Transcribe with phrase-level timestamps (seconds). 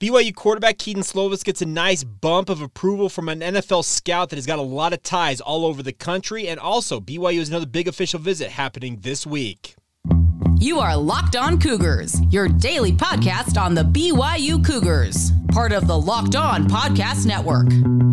[0.00, 4.36] BYU quarterback Kedon Slovis gets a nice bump of approval from an NFL scout that
[4.36, 6.46] has got a lot of ties all over the country.
[6.46, 9.74] And also, BYU has another big official visit happening this week.
[10.60, 15.98] You are Locked On Cougars, your daily podcast on the BYU Cougars, part of the
[15.98, 17.66] Locked On Podcast Network.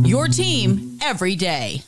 [0.07, 1.83] Your team every day.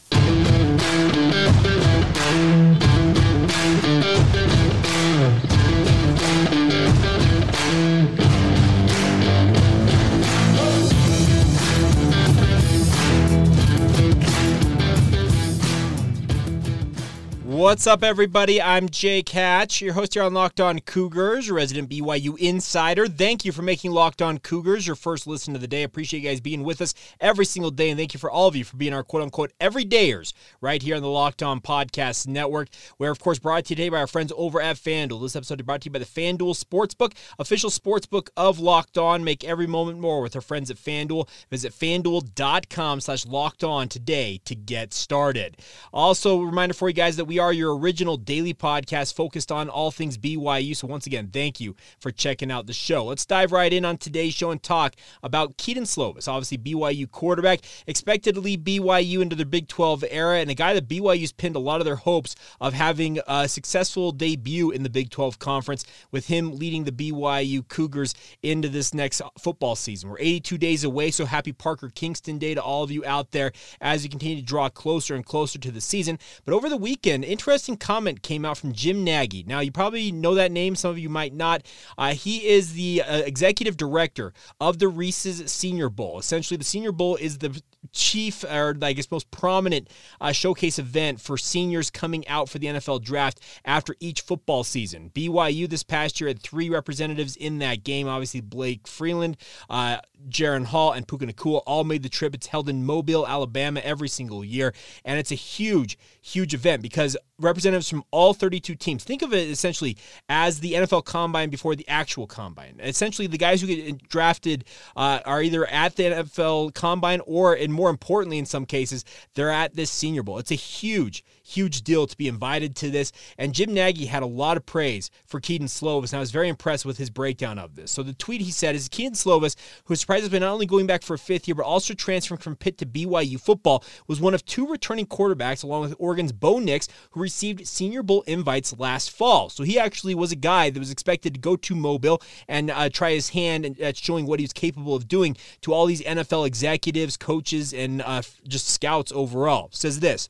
[17.58, 18.62] What's up, everybody?
[18.62, 23.08] I'm Jake Hatch, your host here on Locked On Cougars, resident BYU insider.
[23.08, 25.82] Thank you for making Locked On Cougars your first listen of the day.
[25.82, 28.56] Appreciate you guys being with us every single day, and thank you for all of
[28.56, 32.68] you for being our quote unquote everydayers right here on the Locked On Podcast Network.
[33.00, 35.24] We're, of course, brought to you today by our friends over at FanDuel.
[35.24, 39.24] This episode is brought to you by the FanDuel Sportsbook, official sportsbook of Locked On.
[39.24, 41.28] Make every moment more with our friends at FanDuel.
[41.50, 45.58] Visit fanduel.com slash locked on today to get started.
[45.92, 49.54] Also, a reminder for you guys that we are are your original daily podcast focused
[49.54, 50.76] on all things BYU.
[50.76, 53.06] So, once again, thank you for checking out the show.
[53.06, 57.62] Let's dive right in on today's show and talk about Kedon Slovis, obviously BYU quarterback,
[57.88, 61.56] expected to lead BYU into their Big 12 era, and a guy that BYU's pinned
[61.56, 65.86] a lot of their hopes of having a successful debut in the Big 12 conference
[66.12, 68.14] with him leading the BYU Cougars
[68.44, 70.10] into this next football season.
[70.10, 73.54] We're 82 days away, so happy Parker Kingston Day to all of you out there
[73.80, 76.20] as you continue to draw closer and closer to the season.
[76.44, 79.44] But over the weekend, interesting comment came out from Jim Nagy.
[79.44, 81.62] Now, you probably know that name, some of you might not.
[81.96, 86.18] Uh, he is the uh, executive director of the Reese's Senior Bowl.
[86.18, 87.62] Essentially, the Senior Bowl is the
[87.92, 89.90] chief or I guess most prominent
[90.20, 95.12] uh, showcase event for seniors coming out for the NFL draft after each football season.
[95.14, 98.08] BYU this past year had three representatives in that game.
[98.08, 99.38] Obviously, Blake Freeland,
[99.70, 99.98] uh,
[100.30, 102.34] Jaren Hall, and Puka Nacua all made the trip.
[102.34, 104.74] It's held in Mobile, Alabama every single year,
[105.06, 109.04] and it's a huge, huge event because representatives from all 32 teams.
[109.04, 112.80] Think of it essentially as the NFL Combine before the actual Combine.
[112.84, 117.77] Essentially, the guys who get drafted uh, are either at the NFL Combine or, and
[117.78, 119.06] more importantly, in some cases,
[119.36, 120.40] they're at this Senior Bowl.
[120.40, 123.12] It's a huge, huge deal to be invited to this.
[123.38, 126.50] And Jim Nagy had a lot of praise for Kedon Slovis, and I was very
[126.50, 127.92] impressed with his breakdown of this.
[127.92, 129.56] So the tweet he said is Kedon Slovis,
[129.86, 132.56] who surprises me not only going back for a fifth year, but also transferring from
[132.56, 136.88] Pitt to BYU football, was one of two returning quarterbacks, along with Oregon's Bo Nix,
[137.12, 139.50] who received Senior Bowl invites last fall.
[139.50, 142.90] So he actually was a guy that was expected to go to Mobile and uh,
[142.90, 146.46] try his hand at showing what he was capable of doing to all these NFL
[146.46, 149.70] executives, coaches, and uh, just scouts overall.
[149.72, 150.30] Says this.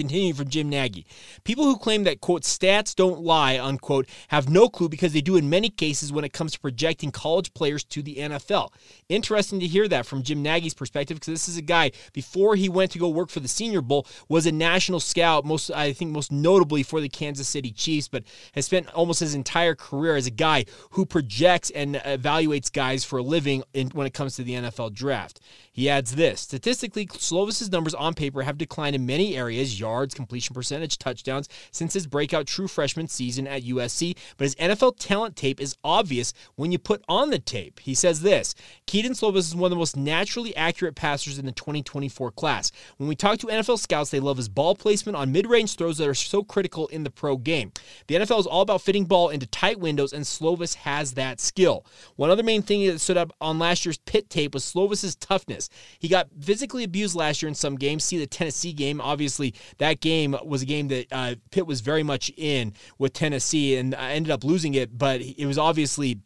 [0.00, 1.04] Continuing from Jim Nagy.
[1.44, 5.36] People who claim that, quote, stats don't lie, unquote, have no clue because they do
[5.36, 8.72] in many cases when it comes to projecting college players to the NFL.
[9.10, 12.70] Interesting to hear that from Jim Nagy's perspective because this is a guy, before he
[12.70, 16.12] went to go work for the Senior Bowl, was a national scout, most, I think,
[16.12, 18.24] most notably for the Kansas City Chiefs, but
[18.54, 23.18] has spent almost his entire career as a guy who projects and evaluates guys for
[23.18, 25.40] a living in, when it comes to the NFL draft.
[25.72, 30.54] He adds this Statistically, Slovis's numbers on paper have declined in many areas yards, completion
[30.54, 35.60] percentage, touchdowns since his breakout true freshman season at USC, but his NFL talent tape
[35.60, 37.80] is obvious when you put on the tape.
[37.80, 38.54] He says this
[38.86, 42.72] Kedon Slovis is one of the most naturally accurate passers in the 2024 class.
[42.96, 45.98] When we talk to NFL scouts, they love his ball placement on mid range throws
[45.98, 47.72] that are so critical in the pro game.
[48.06, 51.84] The NFL is all about fitting ball into tight windows, and Slovis has that skill.
[52.16, 55.68] One other main thing that stood up on last year's Pitt tape was Slovis's toughness.
[55.98, 58.04] He got physically abused last year in some games.
[58.04, 59.00] See the Tennessee game.
[59.00, 63.76] Obviously, that game was a game that uh, Pitt was very much in with Tennessee
[63.76, 66.20] and I ended up losing it, but it was obviously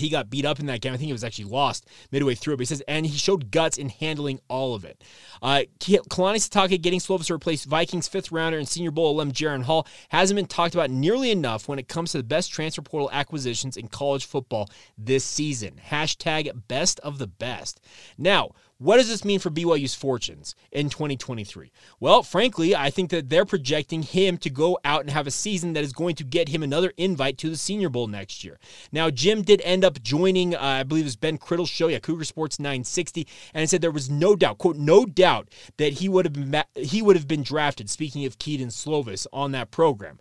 [0.00, 0.92] he got beat up in that game.
[0.92, 2.56] I think he was actually lost midway through.
[2.56, 5.02] But he says, and he showed guts in handling all of it.
[5.42, 9.62] Uh, Kalani Sitake getting Slovis to replace Vikings fifth rounder and Senior Bowl alum Jaren
[9.62, 13.10] Hall hasn't been talked about nearly enough when it comes to the best transfer portal
[13.12, 14.68] acquisitions in college football
[14.98, 15.80] this season.
[15.88, 17.80] Hashtag best of the best.
[18.18, 18.50] Now,
[18.80, 21.70] What does this mean for BYU's fortunes in 2023?
[22.00, 25.74] Well, frankly, I think that they're projecting him to go out and have a season
[25.74, 28.58] that is going to get him another invite to the Senior Bowl next year.
[28.90, 31.98] Now, Jim did end up joining, uh, I believe it was Ben Criddle's show, yeah,
[31.98, 36.08] Cougar Sports 960, and he said there was no doubt, quote, no doubt that he
[36.08, 37.90] would have been, he would have been drafted.
[37.90, 40.18] Speaking of Kedon Slovis on that program.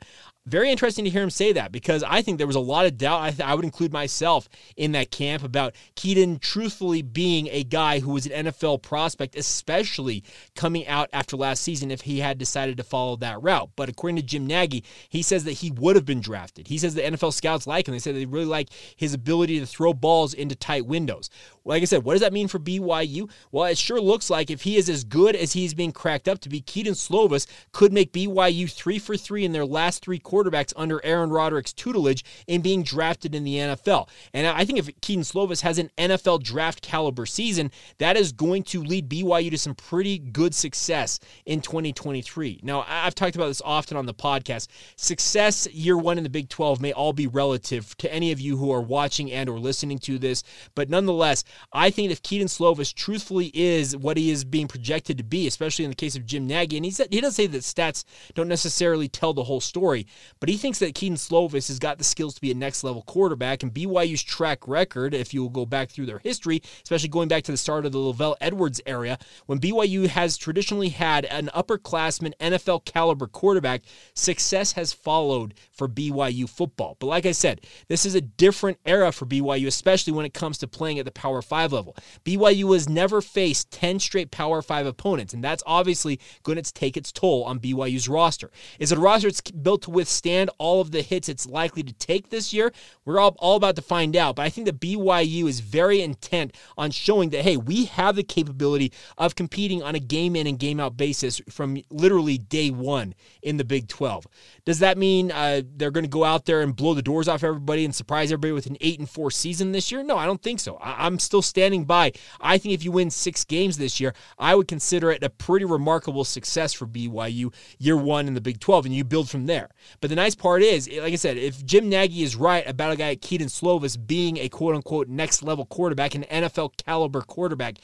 [0.49, 2.97] Very interesting to hear him say that because I think there was a lot of
[2.97, 3.21] doubt.
[3.21, 7.99] I, th- I would include myself in that camp about Kedon truthfully being a guy
[7.99, 10.23] who was an NFL prospect, especially
[10.55, 13.69] coming out after last season if he had decided to follow that route.
[13.75, 16.67] But according to Jim Nagy, he says that he would have been drafted.
[16.67, 17.93] He says the NFL scouts like him.
[17.93, 21.29] They say they really like his ability to throw balls into tight windows.
[21.65, 23.29] Like I said, what does that mean for BYU?
[23.51, 26.39] Well, it sure looks like if he is as good as he's being cracked up
[26.39, 30.73] to be, Kedon Slovis could make BYU three for three in their last three quarterbacks
[30.75, 34.07] under Aaron Roderick's tutelage in being drafted in the NFL.
[34.33, 38.63] And I think if Kedon Slovis has an NFL draft caliber season, that is going
[38.63, 42.61] to lead BYU to some pretty good success in 2023.
[42.63, 44.67] Now, I've talked about this often on the podcast.
[44.95, 48.57] Success year one in the Big 12 may all be relative to any of you
[48.57, 50.43] who are watching and or listening to this,
[50.75, 55.23] but nonetheless, I think if Kedon Slovis truthfully is what he is being projected to
[55.23, 57.61] be, especially in the case of Jim Nagy, and he said he doesn't say that
[57.61, 58.03] stats
[58.33, 60.07] don't necessarily tell the whole story,
[60.39, 63.03] but he thinks that Kedon Slovis has got the skills to be a next level
[63.03, 63.63] quarterback.
[63.63, 67.43] And BYU's track record, if you will go back through their history, especially going back
[67.43, 72.33] to the start of the LaVell Edwards area, when BYU has traditionally had an upperclassman
[72.39, 73.81] NFL caliber quarterback,
[74.13, 76.97] success has followed for BYU football.
[76.99, 80.57] But like I said, this is a different era for BYU, especially when it comes
[80.59, 81.95] to playing at the Power 5 level.
[82.25, 86.97] BYU has never faced 10 straight Power 5 opponents, and that's obviously going to take
[86.97, 88.51] its toll on BYU's roster.
[88.79, 91.93] Is it a roster that's built to withstand all of the hits it's likely to
[91.93, 92.71] take this year?
[93.05, 96.55] We're all, all about to find out, but I think that BYU is very intent
[96.77, 100.59] on showing that, hey, we have the capability of competing on a game in and
[100.59, 104.27] game out basis from literally day one in the Big 12.
[104.69, 107.43] Does that mean uh, they're going to go out there and blow the doors off
[107.43, 110.03] everybody and surprise everybody with an 8 and 4 season this year?
[110.03, 110.75] No, I don't think so.
[110.75, 112.11] I- I'm still standing by.
[112.39, 115.65] I think if you win six games this year, I would consider it a pretty
[115.65, 119.69] remarkable success for BYU year one in the Big 12, and you build from there.
[120.01, 122.95] But the nice part is, like I said, if Jim Nagy is right about a
[122.95, 127.79] guy like Kedon Slovis being a quote unquote next level quarterback, an NFL caliber quarterback,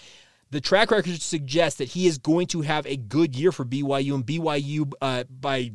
[0.51, 4.13] the track record suggests that he is going to have a good year for BYU,
[4.13, 5.71] and BYU uh, by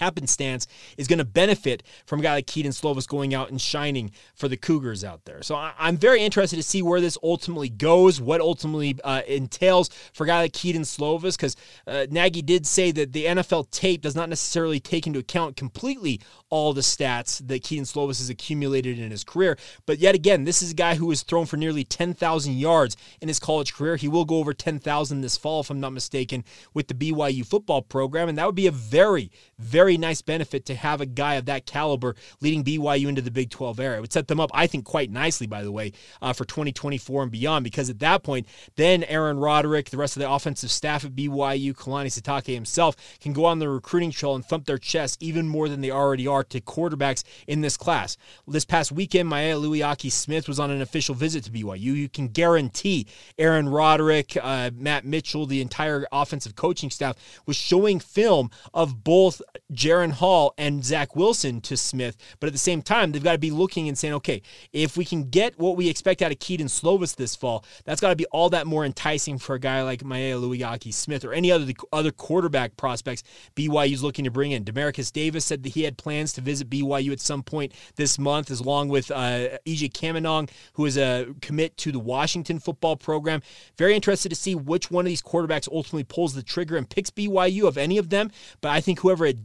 [0.00, 0.66] happenstance
[0.96, 4.48] is going to benefit from a guy like Kedon Slovis going out and shining for
[4.48, 5.42] the Cougars out there.
[5.42, 9.90] So I, am very interested to see where this ultimately goes, what ultimately uh, entails
[10.12, 11.56] for a guy like Kedon Slovis, because
[11.86, 16.20] uh, Nagy did say that the NFL tape does not necessarily take into account completely
[16.48, 19.56] all the stats that Kedon Slovis has accumulated in his career.
[19.86, 23.28] But yet again, this is a guy who has thrown for nearly 10,000 yards in
[23.28, 23.96] his college career.
[23.96, 26.44] He will go over 10,000 this fall, if I'm not mistaken,
[26.74, 28.28] with the BYU football program.
[28.28, 29.30] And that would be a very,
[29.60, 33.50] very nice benefit to have a guy of that caliber leading BYU into the Big
[33.50, 33.96] 12 era.
[33.96, 35.92] It would set them up, I think, quite nicely, by the way,
[36.22, 38.46] uh, for 2024 and beyond, because at that point,
[38.76, 43.32] then Aaron Roderick, the rest of the offensive staff at BYU, Kalani Sitake himself, can
[43.32, 46.44] go on the recruiting trail and thump their chest even more than they already are
[46.44, 48.16] to quarterbacks in this class.
[48.46, 51.80] This past weekend, Maealiuaki Smith was on an official visit to BYU.
[51.80, 53.06] You can guarantee
[53.38, 57.16] Aaron Roderick, uh, Matt Mitchell, the entire offensive coaching staff
[57.46, 59.42] was showing film of both
[59.72, 62.16] Jaren Hall and Zach Wilson to Smith.
[62.38, 64.42] But at the same time, they've got to be looking and saying, okay,
[64.72, 68.10] if we can get what we expect out of Kedon Slovis this fall, that's got
[68.10, 71.72] to be all that more enticing for a guy like Maealiuaki Smith or any other
[71.92, 73.22] other quarterback prospects
[73.56, 74.64] BYU's looking to bring in.
[74.64, 78.50] Demarcus Davis said that he had plans to visit BYU at some point this month,
[78.50, 83.42] as along with uh, EJ Caminong, who is a commit to the Washington football program.
[83.76, 87.10] Very interested to see which one of these quarterbacks ultimately pulls the trigger and picks
[87.10, 88.30] BYU of any of them.
[88.60, 89.38] But I think whoever it,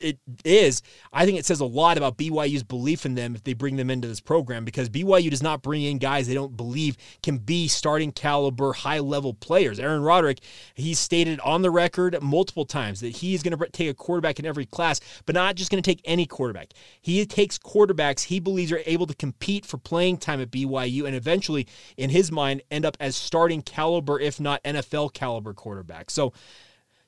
[0.00, 0.82] it is,
[1.12, 3.90] I think it says a lot about BYU's belief in them if they bring them
[3.90, 7.68] into this program because BYU does not bring in guys they don't believe can be
[7.68, 9.78] starting caliber, high level players.
[9.78, 10.40] Aaron Roderick,
[10.74, 14.46] he's stated on the record multiple times that he's going to take a quarterback in
[14.46, 16.72] every class, but not just going to take any quarterback.
[17.00, 21.14] He takes quarterbacks he believes are able to compete for playing time at BYU and
[21.14, 21.66] eventually,
[21.96, 26.10] in his mind, end up as starting caliber, if not NFL caliber quarterbacks.
[26.10, 26.32] So,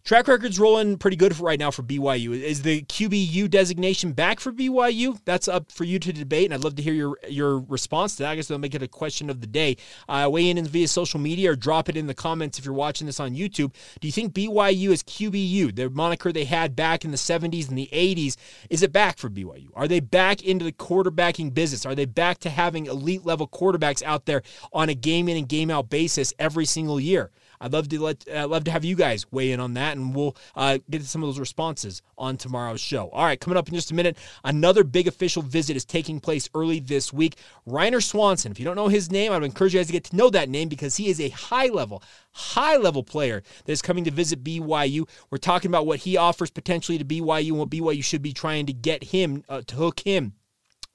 [0.04, 2.38] Track record's rolling pretty good for right now for BYU.
[2.38, 5.18] Is the QBU designation back for BYU?
[5.24, 8.24] That's up for you to debate, and I'd love to hear your your response to
[8.24, 8.32] that.
[8.32, 9.78] I guess I'll make it a question of the day.
[10.06, 13.06] Uh, weigh in via social media or drop it in the comments if you're watching
[13.06, 13.72] this on YouTube.
[13.98, 17.78] Do you think BYU is QBU, the moniker they had back in the 70s and
[17.78, 18.36] the 80s,
[18.68, 19.68] is it back for BYU?
[19.72, 21.86] Are they back into the quarterbacking business?
[21.86, 25.48] Are they back to having elite level quarterbacks out there on a game in and
[25.48, 27.30] game out basis every single year?
[27.64, 30.14] I'd love to let uh, love to have you guys weigh in on that, and
[30.14, 33.08] we'll uh, get to some of those responses on tomorrow's show.
[33.08, 36.46] All right, coming up in just a minute, another big official visit is taking place
[36.54, 37.36] early this week.
[37.66, 38.52] Ryner Swanson.
[38.52, 40.28] If you don't know his name, I would encourage you guys to get to know
[40.28, 42.02] that name because he is a high level,
[42.32, 45.08] high level player that is coming to visit BYU.
[45.30, 48.66] We're talking about what he offers potentially to BYU and what BYU should be trying
[48.66, 50.34] to get him uh, to hook him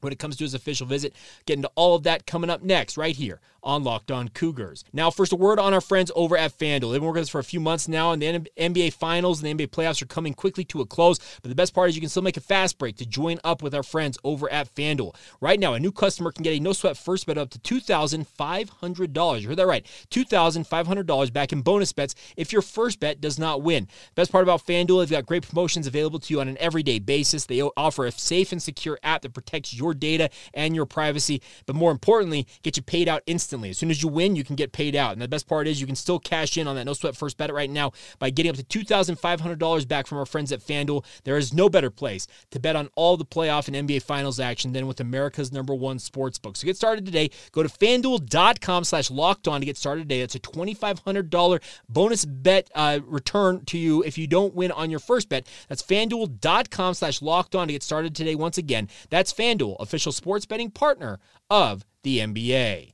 [0.02, 1.16] when it comes to his official visit.
[1.48, 4.84] Get into all of that coming up next, right here on Locked On Cougars.
[4.94, 6.92] Now, first, a word on our friends over at FanDuel.
[6.92, 9.60] They've been working with us for a few months now, and the NBA Finals and
[9.60, 11.20] the NBA playoffs are coming quickly to a close.
[11.42, 13.62] But the best part is you can still make a fast break to join up
[13.62, 15.16] with our friends over at FanDuel.
[15.42, 19.42] Right now, a new customer can get a no sweat first bet up to $2,500.
[19.42, 19.86] You heard that right.
[20.10, 23.88] $2,500 back in bonus bets if your first bet does not win.
[24.16, 27.46] Best part about FanDuel, they've got great promotions available to you on an everyday basis.
[27.46, 31.76] They offer a safe and secure app that protects your data and your privacy, but
[31.76, 33.72] more importantly, get you paid out instantly instantly.
[33.72, 35.14] As soon as you win, you can get paid out.
[35.14, 37.36] And the best part is you can still cash in on that no sweat first
[37.38, 41.04] bet right now by getting up to $2,500 back from our friends at FanDuel.
[41.24, 44.72] There is no better place to bet on all the playoff and NBA Finals action
[44.74, 46.58] than with America's number one sports book.
[46.58, 47.32] So get started today.
[47.52, 50.20] Go to fanduel.com slash locked on to get started today.
[50.20, 55.00] That's a $2,500 bonus bet uh, return to you if you don't win on your
[55.00, 55.48] first bet.
[55.68, 58.36] That's fanduel.com slash locked on to get started today.
[58.36, 62.94] Once again, that's FanDuel, official sports betting partner of the NBA.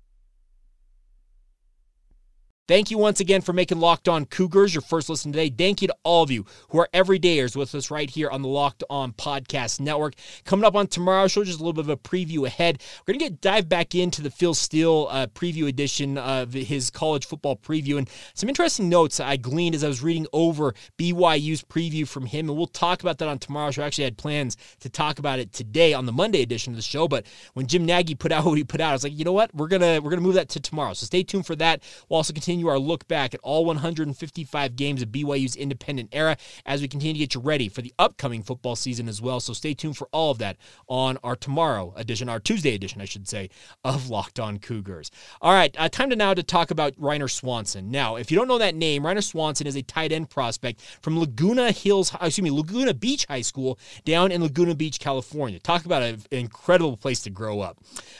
[2.71, 5.49] Thank you once again for making Locked On Cougars your first listen today.
[5.49, 8.47] Thank you to all of you who are everydayers with us right here on the
[8.47, 10.13] Locked On Podcast Network.
[10.45, 12.81] Coming up on tomorrow's show, just a little bit of a preview ahead.
[13.05, 16.89] We're going to get dive back into the Phil Steele uh, preview edition of his
[16.89, 21.63] college football preview and some interesting notes I gleaned as I was reading over BYU's
[21.63, 22.47] preview from him.
[22.47, 23.83] And we'll talk about that on tomorrow's show.
[23.83, 26.83] I actually had plans to talk about it today on the Monday edition of the
[26.83, 29.25] show, but when Jim Nagy put out what he put out, I was like, you
[29.25, 29.53] know what?
[29.53, 30.93] We're gonna we're gonna move that to tomorrow.
[30.93, 31.83] So stay tuned for that.
[32.07, 36.37] We'll also continue continue our look back at all 155 games of BYU's independent era
[36.65, 39.39] as we continue to get you ready for the upcoming football season as well.
[39.39, 43.05] So stay tuned for all of that on our tomorrow edition, our Tuesday edition, I
[43.05, 43.49] should say,
[43.83, 45.11] of Locked On Cougars.
[45.41, 47.89] All right, uh, time to now to talk about Ryner Swanson.
[47.89, 51.19] Now, if you don't know that name, Ryner Swanson is a tight end prospect from
[51.19, 55.59] Laguna Hills, excuse me, Laguna Beach High School down in Laguna Beach, California.
[55.59, 57.77] Talk about an incredible place to grow up.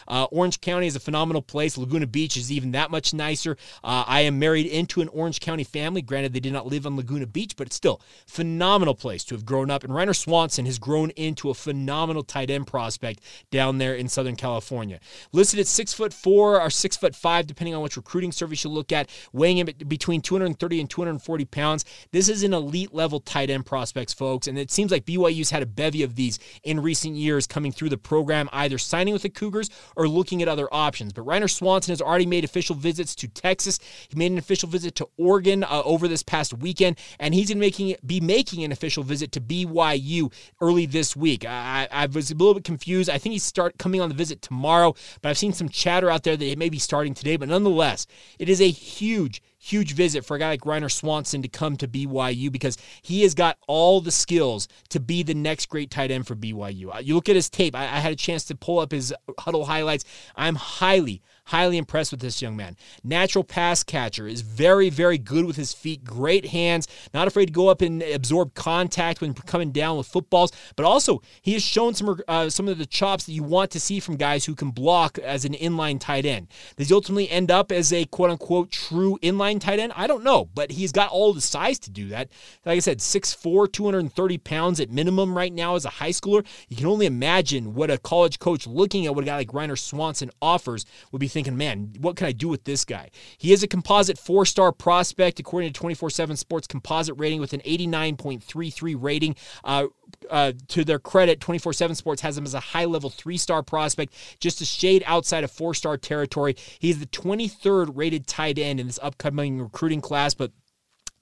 [0.07, 1.77] Uh, Orange County is a phenomenal place.
[1.77, 3.57] Laguna Beach is even that much nicer.
[3.83, 6.01] Uh, I am am married into an Orange County family.
[6.01, 9.45] Granted, they did not live on Laguna Beach, but it's still phenomenal place to have
[9.45, 9.83] grown up.
[9.83, 14.35] And Ryner Swanson has grown into a phenomenal tight end prospect down there in Southern
[14.35, 14.99] California.
[15.31, 18.69] Listed at six foot four or six foot five, depending on which recruiting service you
[18.69, 21.85] look at, weighing in between 230 and 240 pounds.
[22.11, 24.47] This is an elite level tight end prospects, folks.
[24.47, 27.89] And it seems like BYU's had a bevy of these in recent years coming through
[27.89, 31.13] the program, either signing with the Cougars or looking at other options.
[31.13, 33.79] But Ryner Swanson has already made official visits to Texas.
[34.11, 37.57] He made an official visit to Oregon uh, over this past weekend, and he's going
[37.57, 41.45] to making be making an official visit to BYU early this week.
[41.45, 43.09] I, I was a little bit confused.
[43.09, 46.23] I think he's start coming on the visit tomorrow, but I've seen some chatter out
[46.23, 47.37] there that it may be starting today.
[47.37, 48.07] But nonetheless,
[48.39, 51.87] it is a huge huge visit for a guy like Ryner Swanson to come to
[51.87, 56.25] BYU because he has got all the skills to be the next great tight end
[56.25, 56.95] for BYU.
[56.95, 59.13] Uh, you look at his tape, I, I had a chance to pull up his
[59.39, 60.03] Hudl highlights.
[60.35, 62.77] I'm highly, highly impressed with this young man.
[63.03, 67.51] Natural pass catcher is very, very good with his feet, great hands, not afraid to
[67.51, 71.93] go up and absorb contact when coming down with footballs, but also he has shown
[71.93, 74.71] some uh, some of the chops that you want to see from guys who can
[74.71, 76.47] block as an inline tight end.
[76.77, 79.93] Does he ultimately end up as a quote unquote true inline tight end?
[79.95, 82.29] I don't know, but he's got all the size to do that.
[82.65, 86.45] Like I said, 6'4, 230 pounds at minimum right now as a high schooler.
[86.69, 89.77] You can only imagine what a college coach looking at what a guy like Ryner
[89.77, 93.09] Swanson offers would be thinking, man, what can I do with this guy?
[93.37, 97.53] He is a composite four star prospect, according to 24 7 Sports composite rating with
[97.53, 99.35] an 89.33 rating.
[99.63, 99.87] Uh,
[100.29, 103.63] uh, to their credit, 24 7 Sports has him as a high level three star
[103.63, 106.55] prospect, just a shade outside of four star territory.
[106.79, 110.51] He's the 23rd rated tight end in this upcoming recruiting class, but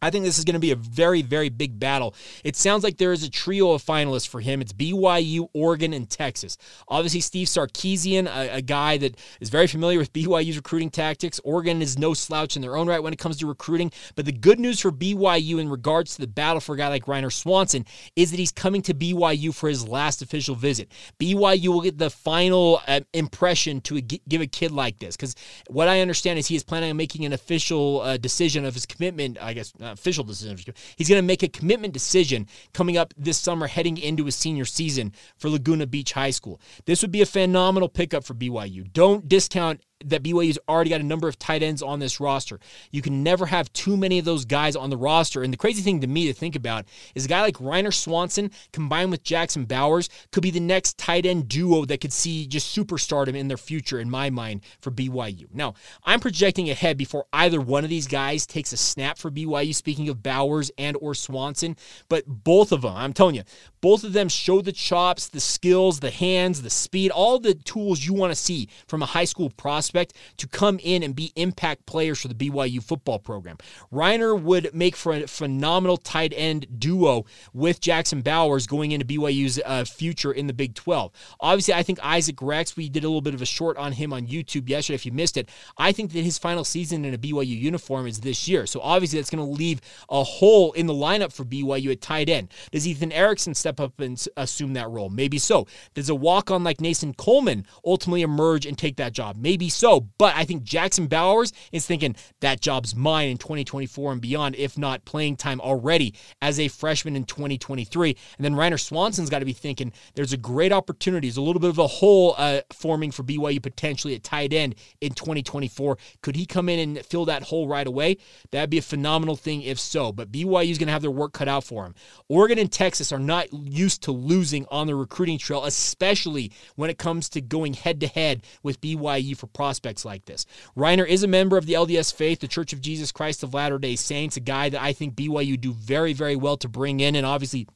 [0.01, 2.15] I think this is going to be a very, very big battle.
[2.45, 4.61] It sounds like there is a trio of finalists for him.
[4.61, 6.57] It's BYU, Oregon, and Texas.
[6.87, 11.41] Obviously, Steve Sarkisian, a, a, guy that is very familiar with BYU's recruiting tactics.
[11.43, 13.91] Oregon is no slouch in their own right when it comes to recruiting.
[14.15, 17.05] But the good news for BYU in regards to the battle for a guy like
[17.05, 20.91] Ryner Swanson is that he's coming to BYU for his last official visit.
[21.19, 25.17] BYU will get the final uh, impression to give a kid like this.
[25.17, 25.35] Because
[25.67, 28.85] what I understand is he is planning on making an official uh, decision of his
[28.85, 30.73] commitment, I guess Uh, official decision.
[30.97, 34.65] He's going to make a commitment decision coming up this summer, heading into his senior
[34.65, 36.61] season for Laguna Beach High School.
[36.85, 38.91] This would be a phenomenal pickup for BYU.
[38.93, 42.59] Don't discount that BYU's already got a number of tight ends on this roster.
[42.91, 45.43] You can never have too many of those guys on the roster.
[45.43, 48.51] And the crazy thing to me to think about is a guy like Ryner Swanson
[48.71, 52.75] combined with Jackson Bowers could be the next tight end duo that could see just
[52.75, 55.47] superstardom in their future, in my mind, for BYU.
[55.53, 59.75] Now, I'm projecting ahead before either one of these guys takes a snap for BYU,
[59.75, 61.75] speaking of Bowers and or Swanson,
[62.07, 63.43] but both of them, I'm telling you,
[63.81, 68.05] both of them show the chops, the skills, the hands, the speed, all the tools
[68.05, 71.31] you want to see from a high school prospect prospect to come in and be
[71.35, 73.57] impact players for the BYU football program.
[73.91, 79.59] Ryner would make for a phenomenal tight end duo with Jackson Bowers going into BYU's
[79.65, 81.11] uh, future in the Big 12.
[81.39, 84.13] Obviously, I think Isaac Rex, we did a little bit of a short on him
[84.13, 85.49] on YouTube yesterday if you missed it.
[85.77, 88.65] I think that his final season in a BYU uniform is this year.
[88.65, 92.29] So obviously, that's going to leave a hole in the lineup for BYU at tight
[92.29, 92.49] end.
[92.71, 95.09] Does Ethan Erickson step up and assume that role?
[95.09, 95.67] Maybe so.
[95.93, 99.37] Does a walk on like Nathan Coleman ultimately emerge and take that job?
[99.37, 100.01] Maybe so.
[100.17, 104.77] But I think Jackson Bowers is thinking that job's mine in 2024 and beyond, if
[104.77, 108.15] not playing time already as a freshman in 2023.
[108.37, 111.27] And then Ryner Swanson's got to be thinking there's a great opportunity.
[111.27, 114.75] There's a little bit of a hole uh, forming for BYU potentially at tight end
[114.99, 115.97] in 2024.
[116.21, 118.17] Could he come in and fill that hole right away?
[118.51, 120.11] That'd be a phenomenal thing if so.
[120.11, 121.95] But BYU's going to have their work cut out for him.
[122.27, 126.97] Oregon and Texas are not used to losing on the recruiting trail, especially when it
[126.97, 129.68] comes to going head to head with BYU for prospects
[130.05, 130.45] like this.
[130.75, 133.79] Ryner is a member of the LDS faith, the Church of Jesus Christ of Latter
[133.79, 137.15] day Saints, a guy that I think BYU do very, very well to bring in.
[137.15, 137.67] And obviously,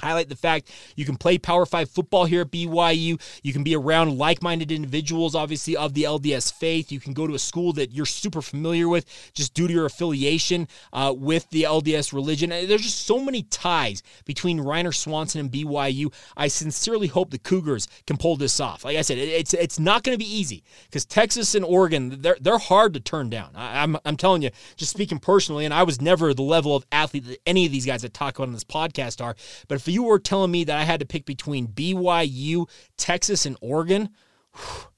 [0.00, 3.20] highlight the fact you can play Power 5 football here at BYU.
[3.42, 6.90] You can be around like minded individuals, obviously, of the LDS faith.
[6.90, 9.86] You can go to a school that you're super familiar with just due to your
[9.86, 12.50] affiliation uh, with the LDS religion.
[12.50, 16.12] There's just so many ties between Ryner Swanson and BYU.
[16.36, 18.84] I sincerely hope the Cougars can pull this off.
[18.84, 22.36] Like I said, it's it's not going to be easy because Texas and Oregon, they're,
[22.40, 23.50] they're hard to turn down.
[23.54, 26.84] I, I'm, I'm telling you, just speaking personally, and I was never the level of
[26.92, 29.36] athlete that any of these guys that talk about on this podcast are,
[29.68, 33.56] but if you were telling me that I had to pick between BYU, Texas, and
[33.60, 34.10] Oregon,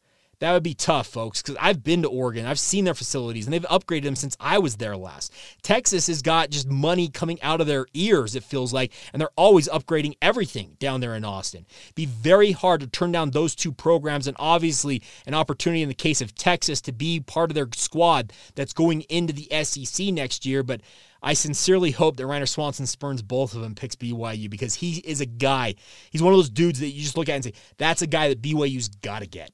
[0.43, 2.47] that would be tough, folks, because I've been to Oregon.
[2.47, 5.33] I've seen their facilities, and they've upgraded them since I was there last.
[5.63, 9.31] Texas has got just money coming out of their ears, it feels like, and they're
[9.37, 11.65] always upgrading everything down there in Austin.
[11.85, 15.89] It'd be very hard to turn down those two programs, and obviously an opportunity in
[15.89, 20.09] the case of Texas to be part of their squad that's going into the SEC
[20.09, 20.65] next year.
[20.65, 20.81] But
[21.23, 25.21] I sincerely hope that Ryner Swanson spurns both of them, picks BYU because he is
[25.21, 25.75] a guy.
[26.11, 28.29] He's one of those dudes that you just look at and say, that's a guy
[28.29, 29.53] that BYU's got to get.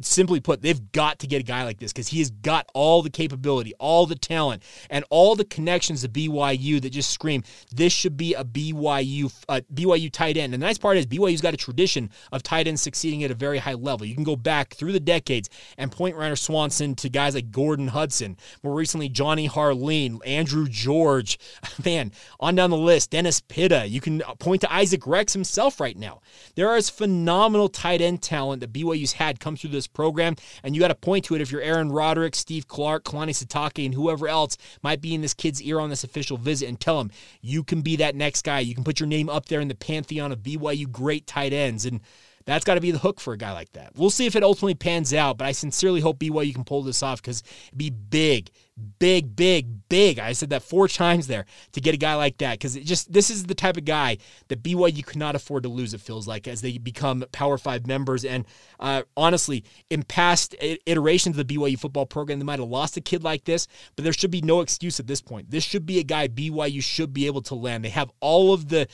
[0.00, 3.02] Simply put, they've got to get a guy like this because he has got all
[3.02, 7.92] the capability, all the talent, and all the connections to BYU that just scream this
[7.92, 10.54] should be a BYU uh, BYU tight end.
[10.54, 13.34] And the nice part is BYU's got a tradition of tight ends succeeding at a
[13.34, 14.06] very high level.
[14.06, 17.88] You can go back through the decades and point Ryner Swanson to guys like Gordon
[17.88, 21.38] Hudson, more recently Johnny Harline, Andrew George,
[21.84, 23.86] man, on down the list, Dennis Pitta.
[23.86, 26.20] You can point to Isaac Rex himself right now.
[26.54, 30.80] There is phenomenal tight end talent that BYU's had come through this program, and you
[30.80, 34.28] got to point to it if you're Aaron Roderick, Steve Clark, Kalani Sitake, and whoever
[34.28, 37.62] else might be in this kid's ear on this official visit and tell him you
[37.64, 38.60] can be that next guy.
[38.60, 41.84] You can put your name up there in the pantheon of BYU great tight ends.
[41.84, 42.00] And
[42.48, 43.92] that's got to be the hook for a guy like that.
[43.94, 47.02] We'll see if it ultimately pans out, but I sincerely hope BYU can pull this
[47.02, 48.50] off because it'd be big,
[48.98, 50.18] big, big, big.
[50.18, 53.12] I said that four times there to get a guy like that because it just
[53.12, 54.16] this is the type of guy
[54.48, 55.92] that BYU could not afford to lose.
[55.92, 58.46] It feels like as they become Power Five members, and
[58.80, 60.56] uh, honestly, in past
[60.86, 64.04] iterations of the BYU football program, they might have lost a kid like this, but
[64.04, 65.50] there should be no excuse at this point.
[65.50, 67.84] This should be a guy BYU should be able to land.
[67.84, 68.88] They have all of the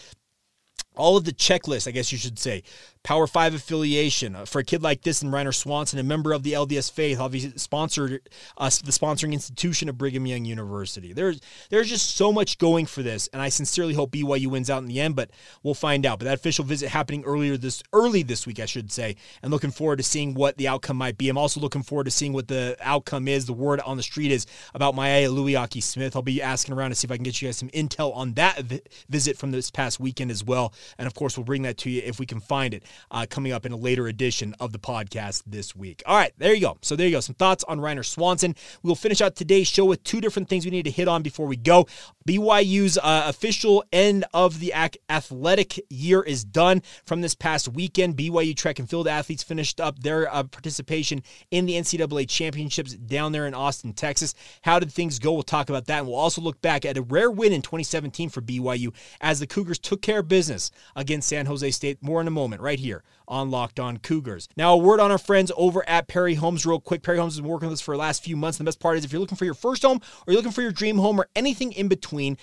[0.97, 2.63] all of the checklists, I guess you should say,
[3.05, 6.43] Power Five affiliation uh, for a kid like this and Ryner Swanson, a member of
[6.43, 11.13] the LDS faith, obviously sponsored us the sponsoring institution of Brigham Young University.
[11.13, 11.39] There's
[11.69, 14.89] there's just so much going for this, and I sincerely hope BYU wins out in
[14.89, 15.31] the end, but
[15.63, 16.19] we'll find out.
[16.19, 19.71] But that official visit happening earlier this early this week, I should say, and looking
[19.71, 21.29] forward to seeing what the outcome might be.
[21.29, 23.45] I'm also looking forward to seeing what the outcome is.
[23.45, 26.17] The word on the street is about Maealiuaki Smith.
[26.17, 28.33] I'll be asking around to see if I can get you guys some intel on
[28.35, 31.77] that vi- visit from this past weekend as well, and of course we'll bring that
[31.79, 34.73] to you if we can find it uh, coming up in a later edition of
[34.73, 36.03] the podcast this week.
[36.07, 36.79] All right, there you go.
[36.83, 37.21] So there you go.
[37.21, 38.55] Some thoughts on Ryner Swanson.
[38.83, 41.47] We'll finish out today's show with two different things we need to hit on before
[41.47, 41.87] we go.
[42.29, 44.73] BYU's uh, official end of the
[45.09, 48.17] athletic year is done from this past weekend.
[48.17, 53.33] BYU track and field athletes finished up their uh, participation in the NCAA championships down
[53.33, 54.35] there in Austin, Texas.
[54.63, 55.33] How did things go?
[55.33, 56.01] We'll talk about that.
[56.01, 59.47] And we'll also look back at a rare win in 2017 for BYU as the
[59.47, 62.03] Cougars took care of business against San Jose State.
[62.03, 62.84] More in a moment, right here
[63.27, 64.49] on Locked On Cougars.
[64.57, 67.03] Now, a word on our friends over at Perry Homes, real quick.
[67.03, 68.59] Perry Homes has been working with us for the last few months.
[68.59, 70.63] The best part is if you're looking for your first home or you're looking for
[70.63, 72.37] your dream home or anything in between,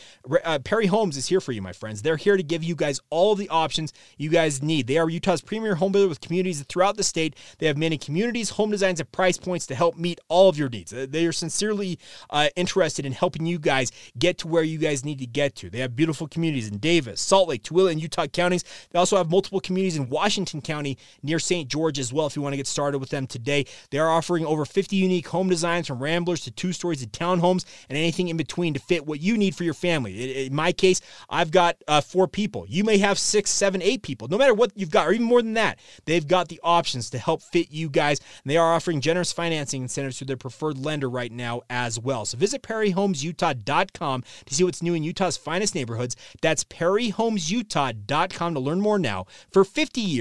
[0.43, 2.01] uh, Perry Homes is here for you, my friends.
[2.01, 4.88] They're here to give you guys all the options you guys need.
[4.88, 7.36] They are Utah's premier home builder with communities throughout the state.
[7.60, 10.69] They have many communities, home designs, and price points to help meet all of your
[10.69, 10.93] needs.
[10.93, 11.99] Uh, they are sincerely
[12.30, 15.69] uh, interested in helping you guys get to where you guys need to get to.
[15.69, 18.63] They have beautiful communities in Davis, Salt Lake, Tooele, and Utah counties.
[18.91, 20.31] They also have multiple communities in Washington
[20.63, 21.70] County near St.
[21.70, 23.65] George as well if you want to get started with them today.
[23.89, 27.65] They are offering over 50 unique home designs from ramblers to two stories to townhomes
[27.89, 30.46] and anything in between to fit what you need for your family.
[30.46, 32.65] In my case, I've got uh, four people.
[32.67, 34.28] You may have six, seven, eight people.
[34.28, 37.17] No matter what you've got, or even more than that, they've got the options to
[37.17, 38.20] help fit you guys.
[38.44, 42.26] And they are offering generous financing incentives to their preferred lender right now as well.
[42.26, 46.15] So visit PerryHomesUtah.com to see what's new in Utah's finest neighborhoods.
[46.41, 49.26] That's PerryHomesUtah.com to learn more now.
[49.52, 50.21] For 50 years,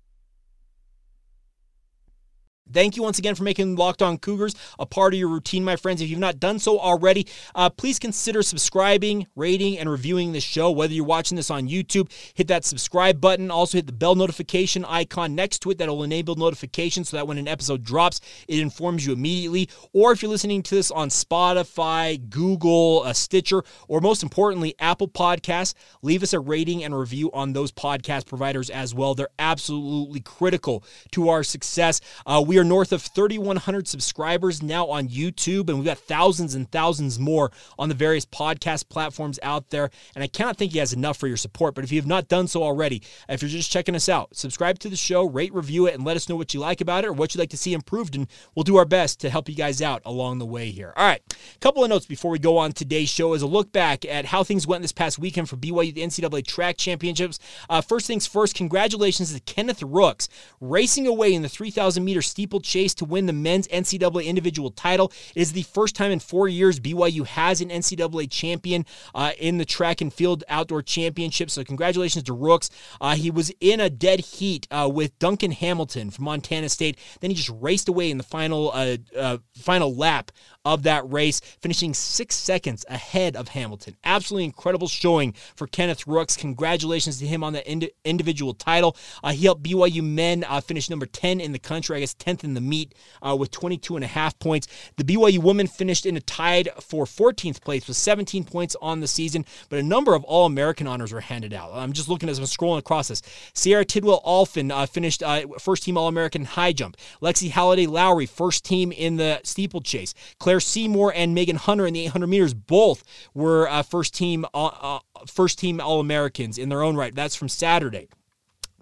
[2.71, 5.75] Thank you once again for making Locked On Cougars a part of your routine, my
[5.75, 6.01] friends.
[6.01, 10.71] If you've not done so already, uh, please consider subscribing, rating, and reviewing this show.
[10.71, 13.51] Whether you're watching this on YouTube, hit that subscribe button.
[13.51, 17.27] Also, hit the bell notification icon next to it that will enable notifications so that
[17.27, 19.69] when an episode drops, it informs you immediately.
[19.93, 25.07] Or if you're listening to this on Spotify, Google, uh, Stitcher, or most importantly, Apple
[25.07, 29.13] Podcasts, leave us a rating and review on those podcast providers as well.
[29.13, 31.99] They're absolutely critical to our success.
[32.25, 36.69] Uh, we are north of 3,100 subscribers now on YouTube, and we've got thousands and
[36.69, 39.89] thousands more on the various podcast platforms out there.
[40.15, 41.75] And I cannot thank you guys enough for your support.
[41.75, 44.79] But if you have not done so already, if you're just checking us out, subscribe
[44.79, 47.07] to the show, rate, review it, and let us know what you like about it
[47.07, 48.15] or what you'd like to see improved.
[48.15, 50.91] And we'll do our best to help you guys out along the way here.
[50.97, 51.21] All right,
[51.55, 54.25] a couple of notes before we go on today's show is a look back at
[54.25, 57.39] how things went this past weekend for BYU the NCAA track championships.
[57.69, 60.27] Uh, first things first, congratulations to Kenneth Rooks
[60.59, 65.11] racing away in the 3,000 meter steep steeplechase to win the men's NCAA individual title.
[65.35, 69.59] It is the first time in four years BYU has an NCAA champion uh, in
[69.59, 71.51] the track and field outdoor championship.
[71.51, 72.71] So congratulations to Rooks.
[72.99, 76.97] Uh, he was in a dead heat uh, with Duncan Hamilton from Montana State.
[77.19, 80.31] Then he just raced away in the final uh, uh, final lap
[80.65, 83.95] of that race, finishing six seconds ahead of Hamilton.
[84.03, 86.37] Absolutely incredible showing for Kenneth Rooks.
[86.37, 88.95] Congratulations to him on the ind- individual title.
[89.23, 92.43] Uh, he helped BYU men uh, finish number 10 in the country, I guess 10th
[92.43, 94.67] in the meet uh, with 22 and a half points.
[94.97, 99.07] The BYU women finished in a tied for 14th place with 17 points on the
[99.07, 101.71] season, but a number of All American honors were handed out.
[101.73, 103.21] I'm just looking as I'm scrolling across this.
[103.53, 106.97] Sierra Tidwell Alfin uh, finished uh, first team All American high jump.
[107.21, 110.13] Lexi Halladay Lowry, first team in the steeplechase.
[110.39, 114.45] Claire Claire Seymour and Megan Hunter in the 800 meters both were uh, first team
[114.53, 117.15] uh, uh, first team All Americans in their own right.
[117.15, 118.09] That's from Saturday.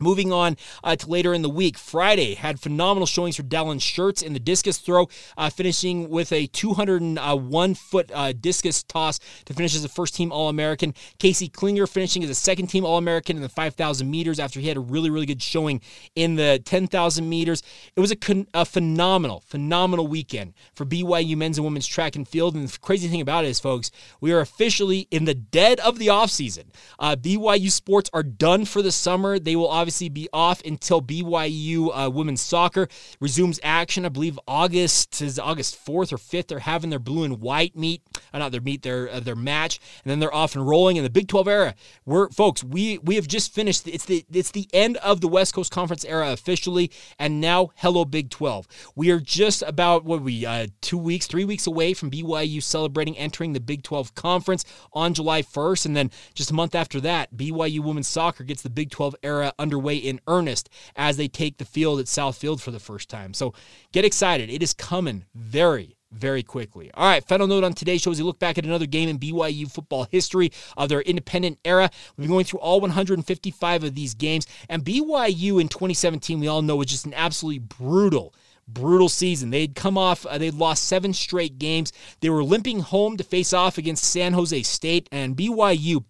[0.02, 4.22] Moving on uh, to later in the week, Friday had phenomenal showings for Dallin Shurts
[4.22, 5.08] in the discus throw,
[5.38, 10.32] uh, finishing with a 201 foot uh, discus toss to finish as a first team
[10.32, 10.94] All American.
[11.18, 14.68] Casey Clinger finishing as a second team All American in the 5,000 meters after he
[14.68, 15.82] had a really, really good showing
[16.16, 17.62] in the 10,000 meters.
[17.96, 22.28] It was a, con- a phenomenal, phenomenal weekend for BYU men's and women's track and
[22.28, 22.56] field.
[22.56, 26.00] And the crazy thing about it is, folks, we are officially in the dead of
[26.00, 26.66] the offseason.
[26.98, 29.40] Uh, BYU sports are done for the summer.
[29.40, 32.88] They will obviously obviously be off until BYU uh, women's soccer
[33.20, 34.06] resumes action.
[34.06, 36.46] I believe August is August 4th or 5th.
[36.46, 39.80] They're having their blue and white meet, uh, not their meet, their uh, their match,
[40.04, 41.74] and then they're off and rolling in the Big 12 era.
[42.06, 43.88] We're folks, we we have just finished.
[43.88, 48.06] It's the it's the end of the West Coast Conference era officially, and now hello
[48.06, 48.68] Big 12.
[48.96, 53.18] We are just about what we uh, two weeks, three weeks away from BYU celebrating
[53.18, 57.36] entering the Big 12 Conference on July 1st, and then just a month after that,
[57.36, 61.58] BYU women's soccer gets the Big 12 era under underway in earnest as they take
[61.58, 63.34] the field at South Field for the first time.
[63.34, 63.54] So
[63.92, 64.50] get excited.
[64.50, 66.92] It is coming very, very quickly.
[66.94, 69.18] All right, final note on today's show is we look back at another game in
[69.18, 71.90] BYU football history of their independent era.
[72.18, 76.62] We've been going through all 155 of these games, and BYU in 2017, we all
[76.62, 78.34] know, was just an absolutely brutal
[78.72, 79.50] brutal season.
[79.50, 81.92] They'd come off, uh, they'd lost seven straight games.
[82.20, 86.04] They were limping home to face off against San Jose State, and BYU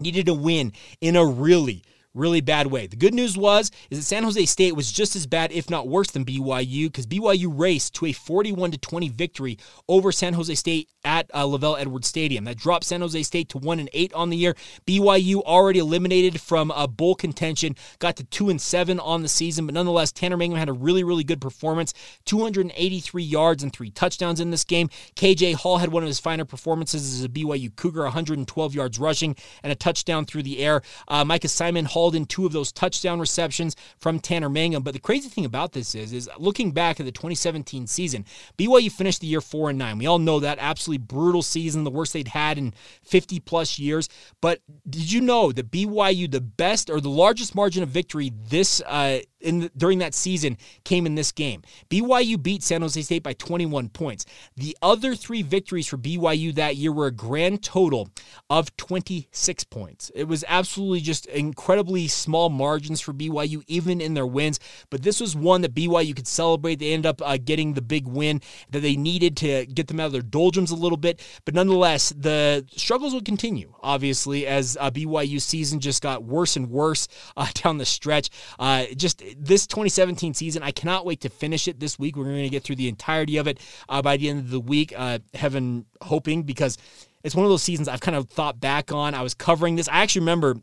[0.00, 1.84] needed a win in a really,
[2.14, 2.86] really bad way.
[2.86, 5.88] The good news was is that San Jose State was just as bad, if not
[5.88, 10.54] worse, than BYU because BYU raced to a 41 to 20 victory over San Jose
[10.54, 12.44] State at uh, LaVell Edwards Stadium.
[12.44, 14.54] That dropped San Jose State to one and eight on the year.
[14.86, 19.66] BYU already eliminated from a bowl contention, got to two and seven on the season,
[19.66, 21.92] but nonetheless, Tanner Mangum had a really really good performance,
[22.26, 24.88] 283 yards and three touchdowns in this game.
[25.16, 29.36] KJ Hall had one of his finer performances as a BYU Cougar, 112 yards rushing
[29.62, 30.82] and a touchdown through the air.
[31.08, 34.82] Uh, Micah Simon Hall in two of those touchdown receptions from Tanner Mangum.
[34.82, 38.24] But the crazy thing about this is, is looking back at the 2017 season,
[38.58, 39.98] BYU finished the year four and nine.
[39.98, 44.08] We all know that absolutely brutal season, the worst they'd had in 50 plus years.
[44.40, 48.82] But did you know that BYU, the best or the largest margin of victory this
[48.86, 51.62] uh, in during that season came in this game.
[51.90, 54.26] BYU beat San Jose State by 21 points.
[54.56, 58.08] The other three victories for BYU that year were a grand total
[58.50, 60.10] of 26 points.
[60.14, 64.58] It was absolutely just incredibly small margins for BYU, even in their wins.
[64.90, 66.76] But this was one that BYU could celebrate.
[66.76, 70.06] They ended up uh, getting the big win that they needed to get them out
[70.06, 71.20] of their doldrums a little bit.
[71.44, 76.70] But nonetheless, the struggles would continue, obviously, as uh, BYU season just got worse and
[76.70, 78.30] worse uh, down the stretch.
[78.58, 82.16] Uh, just this 2017 season, I cannot wait to finish it this week.
[82.16, 84.60] We're going to get through the entirety of it uh, by the end of the
[84.60, 84.92] week.
[84.96, 86.78] Uh, heaven hoping because
[87.22, 89.14] it's one of those seasons I've kind of thought back on.
[89.14, 89.88] I was covering this.
[89.88, 90.56] I actually remember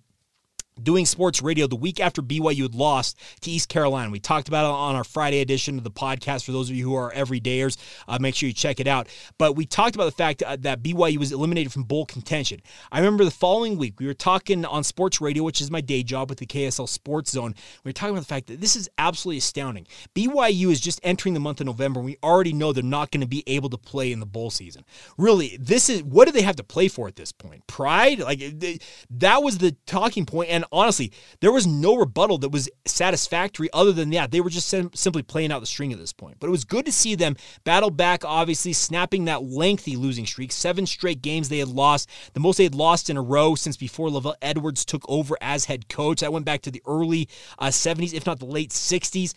[0.81, 4.09] doing sports radio the week after BYU had lost to East Carolina.
[4.11, 6.45] We talked about it on our Friday edition of the podcast.
[6.45, 9.07] For those of you who are everydayers, uh, make sure you check it out.
[9.37, 12.61] But we talked about the fact uh, that BYU was eliminated from bowl contention.
[12.91, 16.03] I remember the following week we were talking on sports radio, which is my day
[16.03, 17.53] job with the KSL Sports Zone.
[17.83, 19.87] We were talking about the fact that this is absolutely astounding.
[20.15, 23.21] BYU is just entering the month of November, and we already know they're not going
[23.21, 24.85] to be able to play in the bowl season.
[25.17, 27.65] Really, this is what do they have to play for at this point?
[27.67, 28.19] Pride?
[28.19, 28.79] Like they,
[29.11, 33.91] that was the talking point, and honestly, there was no rebuttal that was satisfactory other
[33.91, 34.31] than that.
[34.31, 36.37] They were just sim- simply playing out the string at this point.
[36.39, 40.51] But it was good to see them battle back, obviously, snapping that lengthy losing streak.
[40.51, 43.77] Seven straight games they had lost, the most they had lost in a row since
[43.77, 46.21] before LaVell Edwards took over as head coach.
[46.21, 49.33] That went back to the early uh, 70s, if not the late 60s.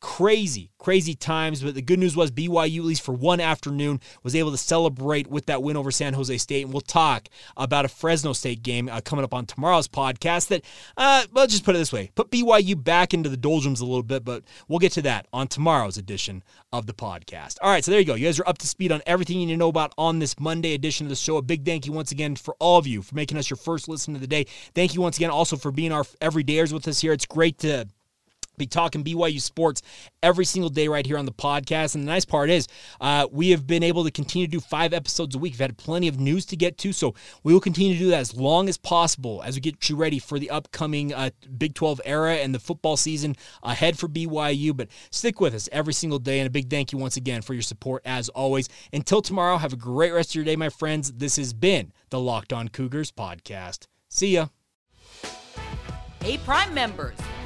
[0.00, 1.62] Crazy, crazy times.
[1.62, 5.26] But the good news was BYU, at least for one afternoon, was able to celebrate
[5.26, 6.64] with that win over San Jose State.
[6.64, 10.62] And we'll talk about a Fresno State game uh, coming up on tomorrow's podcast that,
[10.96, 14.02] uh, let's just put it this way put BYU back into the doldrums a little
[14.02, 17.58] bit, but we'll get to that on tomorrow's edition of the podcast.
[17.62, 18.14] All right, so there you go.
[18.14, 20.38] You guys are up to speed on everything you need to know about on this
[20.38, 21.36] Monday edition of the show.
[21.36, 23.88] A big thank you once again for all of you for making us your first
[23.88, 24.46] listen of the day.
[24.74, 27.12] Thank you once again also for being our everydayers with us here.
[27.12, 27.86] It's great to
[28.56, 29.82] be talking BYU sports
[30.22, 31.94] every single day right here on the podcast.
[31.94, 32.68] And the nice part is,
[33.00, 35.54] uh, we have been able to continue to do five episodes a week.
[35.54, 38.20] We've had plenty of news to get to, so we will continue to do that
[38.20, 42.00] as long as possible as we get you ready for the upcoming uh, Big 12
[42.04, 44.76] era and the football season ahead for BYU.
[44.76, 47.54] But stick with us every single day, and a big thank you once again for
[47.54, 48.68] your support as always.
[48.92, 51.12] Until tomorrow, have a great rest of your day, my friends.
[51.12, 53.86] This has been the Locked On Cougars podcast.
[54.08, 54.48] See ya.
[56.20, 57.16] Hey, Prime members